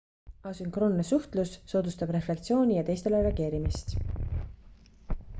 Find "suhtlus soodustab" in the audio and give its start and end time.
1.09-2.13